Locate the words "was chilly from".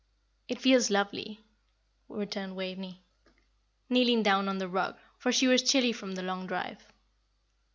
5.47-6.13